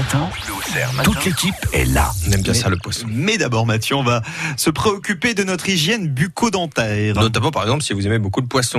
matin, 0.00 0.30
toute 1.04 1.24
l'équipe 1.24 1.54
est 1.72 1.84
là. 1.84 2.10
On 2.26 2.32
aime 2.32 2.42
bien 2.42 2.54
ça 2.54 2.68
le 2.68 2.76
poisson. 2.76 3.06
Mais 3.10 3.36
d'abord, 3.36 3.66
Mathieu, 3.66 3.96
on 3.96 4.02
va 4.02 4.22
se 4.56 4.70
préoccuper 4.70 5.34
de 5.34 5.44
notre 5.44 5.68
hygiène 5.68 6.08
bucco-dentaire. 6.08 7.14
Notamment, 7.16 7.50
par 7.50 7.64
exemple, 7.64 7.82
si 7.82 7.92
vous 7.92 8.06
aimez 8.06 8.18
beaucoup 8.18 8.40
le 8.40 8.46
poisson. 8.46 8.78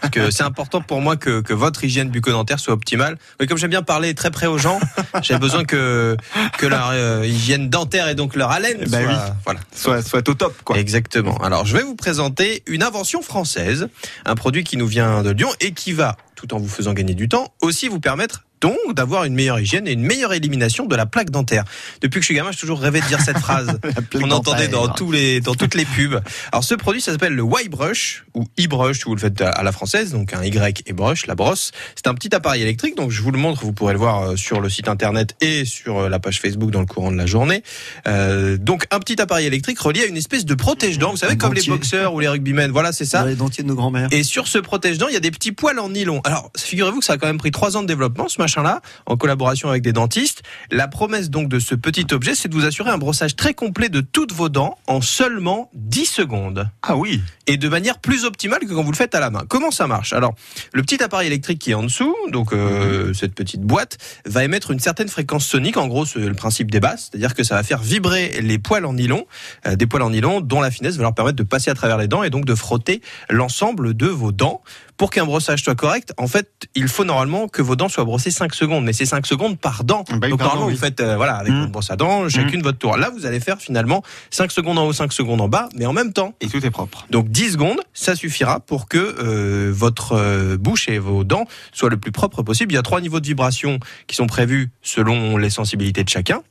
Parce 0.00 0.10
que 0.12 0.30
c'est 0.30 0.44
important 0.44 0.80
pour 0.80 1.00
moi 1.00 1.16
que, 1.16 1.40
que 1.40 1.52
votre 1.52 1.82
hygiène 1.82 2.10
bucco-dentaire 2.10 2.60
soit 2.60 2.74
optimale. 2.74 3.18
Mais 3.40 3.46
comme 3.46 3.58
j'aime 3.58 3.70
bien 3.70 3.82
parler 3.82 4.14
très 4.14 4.30
près 4.30 4.46
aux 4.46 4.58
gens, 4.58 4.78
j'ai 5.22 5.38
besoin 5.38 5.64
que, 5.64 6.16
que 6.58 6.66
leur 6.66 6.90
euh, 6.92 7.26
hygiène 7.26 7.68
dentaire 7.68 8.08
et 8.08 8.14
donc 8.14 8.36
leur 8.36 8.50
haleine 8.50 8.84
Bah 8.86 9.02
soit, 9.02 9.08
oui. 9.08 9.32
voilà. 9.44 9.60
Soit, 9.74 10.02
soit 10.02 10.28
au 10.28 10.34
top, 10.34 10.54
quoi. 10.62 10.78
Exactement. 10.78 11.36
Alors, 11.38 11.66
je 11.66 11.76
vais 11.76 11.82
vous 11.82 11.96
présenter 11.96 12.62
une 12.66 12.82
invention 12.82 13.22
française, 13.22 13.88
un 14.24 14.34
produit 14.36 14.62
qui 14.62 14.76
nous 14.76 14.86
vient 14.86 15.22
de 15.22 15.30
Lyon 15.30 15.50
et 15.60 15.72
qui 15.72 15.92
va, 15.92 16.16
tout 16.36 16.54
en 16.54 16.58
vous 16.58 16.68
faisant 16.68 16.92
gagner 16.92 17.14
du 17.14 17.28
temps, 17.28 17.52
aussi 17.60 17.88
vous 17.88 18.00
permettre 18.00 18.44
donc 18.60 18.76
d'avoir 18.94 19.24
une 19.24 19.34
meilleure 19.34 19.60
hygiène 19.60 19.88
et 19.88 19.92
une 19.92 20.02
meilleure 20.02 20.32
élimination 20.32 20.86
de 20.86 20.96
la 20.96 21.06
plaque 21.06 21.30
dentaire. 21.30 21.64
Depuis 22.00 22.20
que 22.20 22.22
je 22.22 22.26
suis 22.26 22.34
gamin, 22.34 22.52
j'ai 22.52 22.58
toujours 22.58 22.80
rêvé 22.80 23.00
de 23.00 23.06
dire 23.06 23.20
cette 23.20 23.38
phrase 23.38 23.78
qu'on 24.12 24.30
entendait 24.30 24.68
dans 24.68 24.88
tous 24.88 25.12
les 25.12 25.40
dans 25.40 25.54
toutes 25.54 25.74
les 25.74 25.84
pubs. 25.84 26.20
Alors 26.52 26.64
ce 26.64 26.74
produit, 26.74 27.00
ça 27.00 27.12
s'appelle 27.12 27.34
le 27.34 27.44
Y-Brush 27.44 28.24
ou 28.34 28.44
e-brush 28.58 28.98
si 28.98 29.04
vous 29.04 29.14
le 29.14 29.20
faites 29.20 29.40
à 29.40 29.62
la 29.62 29.72
française, 29.72 30.12
donc 30.12 30.32
un 30.34 30.44
Y 30.44 30.82
et 30.86 30.92
brush, 30.92 31.26
la 31.26 31.34
brosse. 31.34 31.72
C'est 31.94 32.06
un 32.06 32.14
petit 32.14 32.34
appareil 32.34 32.62
électrique, 32.62 32.96
donc 32.96 33.10
je 33.10 33.22
vous 33.22 33.30
le 33.30 33.38
montre, 33.38 33.62
vous 33.62 33.72
pourrez 33.72 33.92
le 33.92 33.98
voir 33.98 34.22
euh, 34.22 34.36
sur 34.36 34.60
le 34.60 34.68
site 34.68 34.88
internet 34.88 35.36
et 35.40 35.64
sur 35.64 35.98
euh, 35.98 36.08
la 36.08 36.18
page 36.18 36.40
Facebook 36.40 36.70
dans 36.70 36.80
le 36.80 36.86
courant 36.86 37.10
de 37.10 37.16
la 37.16 37.26
journée. 37.26 37.62
Euh, 38.06 38.56
donc 38.56 38.86
un 38.90 38.98
petit 38.98 39.20
appareil 39.20 39.46
électrique 39.46 39.78
relié 39.78 40.02
à 40.02 40.06
une 40.06 40.16
espèce 40.16 40.44
de 40.44 40.54
protège-dents, 40.54 41.10
vous 41.10 41.16
savez 41.16 41.34
Un 41.34 41.36
comme 41.36 41.54
les 41.54 41.62
boxeurs 41.62 42.14
ou 42.14 42.20
les 42.20 42.28
rugbymen, 42.28 42.70
voilà 42.70 42.92
c'est 42.92 43.04
ça. 43.04 43.24
Les 43.24 43.36
dentiers 43.36 43.64
de 43.64 43.68
nos 43.68 43.74
grands-mères. 43.74 44.08
Et 44.10 44.22
sur 44.22 44.48
ce 44.48 44.58
protège-dents, 44.58 45.08
il 45.08 45.14
y 45.14 45.16
a 45.16 45.20
des 45.20 45.30
petits 45.30 45.52
poils 45.52 45.78
en 45.78 45.88
nylon. 45.88 46.20
Alors, 46.24 46.50
figurez-vous 46.56 47.00
que 47.00 47.04
ça 47.04 47.14
a 47.14 47.18
quand 47.18 47.26
même 47.26 47.38
pris 47.38 47.50
trois 47.50 47.76
ans 47.76 47.82
de 47.82 47.86
développement, 47.86 48.28
ce 48.28 48.40
machin-là, 48.50 48.80
en 49.06 49.16
collaboration 49.16 49.68
avec 49.68 49.82
des 49.82 49.92
dentistes. 49.92 50.42
La 50.70 50.88
promesse 50.88 51.30
donc 51.30 51.48
de 51.48 51.58
ce 51.58 51.74
petit 51.74 52.06
objet, 52.12 52.34
c'est 52.34 52.48
de 52.48 52.54
vous 52.54 52.64
assurer 52.64 52.90
un 52.90 52.98
brossage 52.98 53.36
très 53.36 53.54
complet 53.54 53.88
de 53.88 54.00
toutes 54.00 54.32
vos 54.32 54.48
dents 54.48 54.76
en 54.86 55.00
seulement 55.00 55.70
10 55.74 56.06
secondes. 56.06 56.68
Ah 56.82 56.96
oui. 56.96 57.20
Et 57.46 57.56
de 57.56 57.68
manière 57.68 57.98
plus 57.98 58.24
optimale 58.24 58.60
que 58.60 58.72
quand 58.72 58.82
vous 58.82 58.90
le 58.90 58.96
faites 58.96 59.14
à 59.14 59.20
la 59.20 59.30
main. 59.30 59.44
Comment 59.48 59.70
ça 59.70 59.86
marche? 59.86 60.12
Alors, 60.12 60.34
le 60.72 60.82
petit 60.82 61.02
appareil 61.02 61.28
électrique 61.28 61.60
qui 61.60 61.70
est 61.70 61.74
en 61.74 61.82
dessous, 61.82 62.14
donc 62.30 62.52
euh, 62.52 63.12
cette 63.14 63.34
petite 63.34 63.62
boîte, 63.62 63.98
va 64.26 64.44
émettre 64.44 64.70
une 64.70 64.80
certaine 64.80 65.08
fréquence 65.08 65.46
sonique. 65.46 65.76
En 65.76 65.86
gros, 65.86 66.06
c'est 66.06 66.18
le 66.18 66.34
principe 66.34 66.70
des 66.70 66.80
basses, 66.80 67.08
c'est-à-dire 67.10 67.34
que 67.34 67.44
ça 67.44 67.54
va 67.54 67.62
faire 67.62 67.80
vibrer 67.80 68.40
les 68.40 68.58
poils 68.58 68.84
en 68.84 68.94
nylon, 68.94 69.26
euh, 69.66 69.76
des 69.76 69.86
poils 69.86 70.02
en 70.02 70.10
nylon 70.10 70.40
dont 70.40 70.60
la 70.60 70.70
finesse 70.70 70.96
va 70.96 71.02
leur 71.02 71.14
permettre 71.14 71.36
de 71.36 71.42
passer 71.42 71.70
à 71.70 71.74
travers 71.74 71.98
les 71.98 72.08
dents 72.08 72.22
et 72.22 72.30
donc 72.30 72.44
de 72.44 72.54
frotter 72.54 73.00
l'ensemble 73.28 73.94
de 73.94 74.06
vos 74.06 74.32
dents. 74.32 74.62
Pour 75.00 75.08
qu'un 75.08 75.24
brossage 75.24 75.62
soit 75.64 75.74
correct, 75.74 76.12
en 76.18 76.26
fait, 76.26 76.50
il 76.74 76.86
faut 76.86 77.04
normalement 77.04 77.48
que 77.48 77.62
vos 77.62 77.74
dents 77.74 77.88
soient 77.88 78.04
brossées 78.04 78.30
5 78.30 78.54
secondes, 78.54 78.84
mais 78.84 78.92
c'est 78.92 79.06
5 79.06 79.26
secondes 79.26 79.58
par 79.58 79.82
dent. 79.82 80.04
Bah 80.10 80.28
donc 80.28 80.40
normalement, 80.40 80.66
oui. 80.66 80.74
vous 80.74 80.78
faites 80.78 81.00
euh, 81.00 81.16
voilà 81.16 81.36
avec 81.36 81.54
Mm. 81.54 81.60
votre 81.60 81.72
brosse 81.72 81.90
à 81.90 81.96
dents, 81.96 82.28
chacune 82.28 82.60
votre 82.60 82.76
tour. 82.76 82.98
Là, 82.98 83.08
vous 83.08 83.24
allez 83.24 83.40
faire 83.40 83.56
finalement 83.56 84.02
5 84.28 84.52
secondes 84.52 84.78
en 84.78 84.84
haut, 84.86 84.92
5 84.92 85.10
secondes 85.14 85.40
en 85.40 85.48
bas, 85.48 85.70
mais 85.74 85.86
en 85.86 85.94
même 85.94 86.12
temps. 86.12 86.34
Et 86.42 86.48
tout 86.48 86.62
est 86.66 86.70
propre. 86.70 87.06
Donc 87.08 87.30
10 87.30 87.52
secondes, 87.52 87.80
ça 87.94 88.14
suffira 88.14 88.60
pour 88.60 88.88
que 88.88 88.98
euh, 88.98 89.72
votre 89.74 90.12
euh, 90.18 90.58
bouche 90.58 90.86
et 90.90 90.98
vos 90.98 91.24
dents 91.24 91.46
soient 91.72 91.88
le 91.88 91.96
plus 91.96 92.12
propres 92.12 92.42
possible. 92.42 92.70
Il 92.72 92.74
y 92.74 92.78
a 92.78 92.82
trois 92.82 93.00
niveaux 93.00 93.20
de 93.20 93.26
vibration 93.26 93.80
qui 94.06 94.16
sont 94.16 94.26
prévus 94.26 94.68
selon 94.82 95.38
les 95.38 95.48
sensibilités 95.48 96.04
de 96.04 96.10
chacun. 96.10 96.42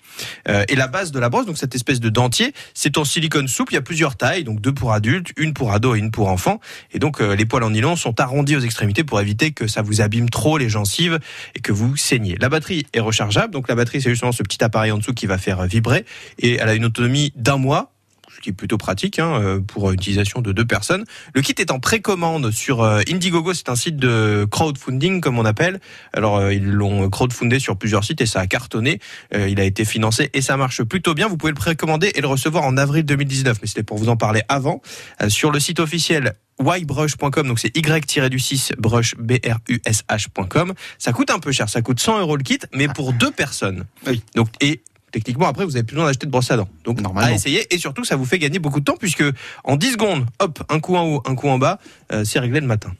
Euh, 0.48 0.64
et 0.68 0.76
la 0.76 0.88
base 0.88 1.12
de 1.12 1.20
la 1.20 1.30
brosse, 1.30 1.46
donc 1.46 1.58
cette 1.58 1.76
espèce 1.76 2.00
de 2.00 2.10
dentier, 2.10 2.54
c'est 2.74 2.98
en 2.98 3.04
silicone 3.04 3.48
souple. 3.48 3.74
Il 3.74 3.76
y 3.76 3.80
a 3.80 3.82
plusieurs 3.82 4.16
tailles, 4.16 4.44
donc 4.44 4.62
deux 4.62 4.74
pour 4.74 4.94
adultes, 4.94 5.32
une 5.38 5.54
pour 5.54 5.72
ados 5.72 5.98
et 5.98 6.00
une 6.00 6.12
pour 6.12 6.30
enfants. 6.30 6.60
Et 6.92 7.00
donc 7.00 7.22
euh, 7.22 7.36
les 7.36 7.46
poils 7.46 7.64
en 7.64 7.72
nylon 7.72 7.96
sont 7.96 8.20
arrondis 8.20 8.56
aux 8.56 8.62
extrémités 8.62 9.04
pour 9.04 9.20
éviter 9.20 9.52
que 9.52 9.68
ça 9.68 9.82
vous 9.82 10.02
abîme 10.02 10.30
trop 10.30 10.58
les 10.58 10.70
gencives 10.70 11.20
et 11.56 11.60
que 11.60 11.72
vous 11.72 11.96
saignez. 11.98 12.36
La 12.40 12.50
batterie 12.50 12.86
est 12.94 13.00
rechargeable, 13.00 13.54
donc 13.54 13.68
la 13.68 13.76
batterie 13.76 14.02
c'est 14.02 14.10
justement 14.10 14.32
ce 14.32 14.44
petit 14.44 14.64
appareil 14.64 14.92
en 14.92 14.98
dessous 14.98 15.14
qui 15.14 15.26
va 15.26 15.38
faire 15.38 15.64
vibrer 15.66 16.06
et 16.40 16.56
elle 16.56 16.70
a 16.70 16.74
une 16.74 16.86
autonomie 16.86 17.34
d'un 17.36 17.58
mois 17.58 17.92
ce 18.40 18.44
qui 18.44 18.50
est 18.52 18.54
plutôt 18.54 18.78
pratique 18.78 19.20
hein, 19.20 19.42
euh, 19.42 19.60
pour 19.60 19.92
utilisation 19.92 20.42
de 20.42 20.54
deux 20.54 20.66
personnes. 20.66 21.04
Le 21.34 21.42
kit 21.42 21.54
est 21.58 21.72
en 21.72 21.80
précommande 21.80 22.52
sur 22.52 22.82
euh, 22.82 23.02
Indiegogo, 23.10 23.54
c'est 23.54 23.68
un 23.68 23.76
site 23.76 23.98
de 23.98 24.48
crowdfunding 24.50 25.20
comme 25.20 25.38
on 25.38 25.46
appelle. 25.46 25.82
Alors 26.14 26.38
euh, 26.38 26.54
ils 26.54 26.66
l'ont 26.66 27.10
crowdfundé 27.10 27.60
sur 27.60 27.76
plusieurs 27.76 28.06
sites 28.06 28.22
et 28.22 28.26
ça 28.26 28.40
a 28.40 28.48
cartonné. 28.48 29.00
Il 29.34 29.60
a 29.60 29.64
été 29.64 29.84
financé 29.84 30.30
et 30.34 30.42
ça 30.42 30.56
marche 30.56 30.84
plutôt 30.84 31.14
bien. 31.14 31.28
Vous 31.28 31.38
pouvez 31.38 31.52
le 31.52 31.58
précommander 31.58 32.12
et 32.16 32.22
le 32.22 32.28
recevoir 32.28 32.64
en 32.64 32.78
avril 32.78 33.04
2019, 33.04 33.58
mais 33.62 33.68
c'était 33.68 33.84
pour 33.84 33.98
vous 33.98 34.10
en 34.10 34.16
parler 34.16 34.42
avant. 34.48 34.82
Sur 35.28 35.52
le 35.52 35.60
site 35.60 35.80
officiel 35.80 36.34
ybrush.com, 36.62 37.48
donc 37.48 37.60
c'est 37.60 37.76
y-du-6 37.76 38.74
brush 38.78 39.16
b-r-u-s-h.com. 39.18 40.74
Ça 40.98 41.14
coûte 41.14 41.32
un 41.32 41.40
peu 41.40 41.52
cher, 41.52 41.70
ça 41.70 41.82
coûte 41.82 42.00
100 42.00 42.20
euros 42.20 42.38
le 42.38 42.44
kit, 42.44 42.60
mais 42.74 42.88
pour 42.88 43.14
deux 43.14 43.32
personnes. 43.32 43.86
Oui. 44.08 44.22
Donc 44.36 44.50
et 44.62 44.82
techniquement 45.12 45.48
après 45.48 45.66
vous 45.66 45.76
avez 45.76 45.84
plus 45.84 45.96
besoin 45.96 46.08
d'acheter 46.08 46.26
de 46.26 46.32
brosse 46.32 46.52
à 46.52 46.58
dents. 46.58 46.70
Donc 46.84 47.02
Normalement. 47.02 47.30
à 47.32 47.34
essayer 47.34 47.74
et 47.74 47.78
surtout 47.78 48.04
ça 48.06 48.16
vous 48.16 48.26
fait 48.26 48.40
gagner 48.40 48.60
beaucoup 48.60 48.80
de 48.80 48.86
temps 48.86 48.98
puisque 48.98 49.24
en 49.64 49.76
10 49.76 49.92
secondes, 49.94 50.26
hop, 50.40 50.64
un 50.70 50.80
coup 50.80 50.96
en 50.96 51.04
haut, 51.06 51.24
un 51.26 51.36
coup 51.36 51.50
en 51.50 51.58
bas, 51.58 51.80
euh, 52.12 52.24
c'est 52.24 52.40
réglé 52.40 52.60
le 52.60 52.68
matin. 52.68 52.92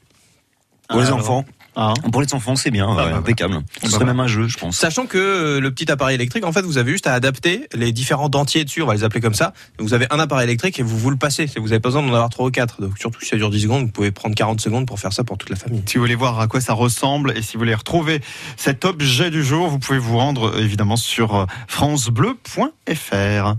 Pour 0.88 1.00
les 1.00 1.06
Alors. 1.06 1.18
enfants. 1.20 1.44
Ah. 1.76 1.94
Pour 2.10 2.20
les 2.20 2.34
enfants, 2.34 2.56
c'est 2.56 2.70
bien, 2.70 2.88
ouais, 2.88 2.96
bah. 2.96 3.16
impeccable. 3.16 3.60
Ce 3.76 3.82
bah, 3.82 3.88
serait 3.88 4.00
bah. 4.00 4.12
même 4.12 4.20
un 4.20 4.26
jeu, 4.26 4.48
je 4.48 4.58
pense. 4.58 4.76
Sachant 4.76 5.06
que 5.06 5.18
euh, 5.18 5.60
le 5.60 5.70
petit 5.70 5.90
appareil 5.90 6.14
électrique, 6.16 6.44
en 6.44 6.52
fait, 6.52 6.62
vous 6.62 6.78
avez 6.78 6.92
juste 6.92 7.06
à 7.06 7.14
adapter 7.14 7.68
les 7.74 7.92
différents 7.92 8.28
dentiers 8.28 8.64
dessus, 8.64 8.82
on 8.82 8.86
va 8.86 8.94
les 8.94 9.04
appeler 9.04 9.20
comme 9.20 9.34
ça. 9.34 9.52
Vous 9.78 9.94
avez 9.94 10.06
un 10.10 10.18
appareil 10.18 10.44
électrique 10.44 10.78
et 10.80 10.82
vous 10.82 10.98
vous 10.98 11.10
le 11.10 11.16
passez. 11.16 11.46
Vous 11.56 11.68
n'avez 11.68 11.80
pas 11.80 11.88
besoin 11.90 12.02
d'en 12.02 12.08
avoir 12.08 12.30
trois 12.30 12.46
ou 12.46 12.50
quatre. 12.50 12.80
Donc 12.80 12.98
surtout 12.98 13.20
si 13.20 13.28
ça 13.28 13.36
dure 13.36 13.50
10 13.50 13.62
secondes, 13.62 13.82
vous 13.84 13.92
pouvez 13.92 14.10
prendre 14.10 14.34
40 14.34 14.60
secondes 14.60 14.86
pour 14.86 14.98
faire 14.98 15.12
ça 15.12 15.24
pour 15.24 15.38
toute 15.38 15.50
la 15.50 15.56
famille. 15.56 15.82
Si 15.86 15.96
vous 15.96 16.02
voulez 16.02 16.14
voir 16.14 16.40
à 16.40 16.46
quoi 16.46 16.60
ça 16.60 16.72
ressemble 16.72 17.32
et 17.36 17.42
si 17.42 17.54
vous 17.54 17.60
voulez 17.60 17.74
retrouver 17.74 18.20
cet 18.56 18.84
objet 18.84 19.30
du 19.30 19.44
jour, 19.44 19.68
vous 19.68 19.78
pouvez 19.78 19.98
vous 19.98 20.18
rendre 20.18 20.50
euh, 20.50 20.62
évidemment 20.62 20.96
sur 20.96 21.34
euh, 21.34 21.46
francebleu.fr. 21.68 23.54